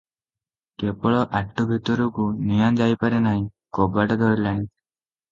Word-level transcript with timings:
କେବଳ 0.83 1.17
ଆଟୁ 1.39 1.65
ଭିତରକୁ 1.71 2.25
ନିଆଁ 2.51 2.69
ଯାଇପାରି 2.79 3.19
ନାହିଁ, 3.25 3.43
କବାଟ 3.79 4.17
ଧରିଲାଣି। 4.23 4.65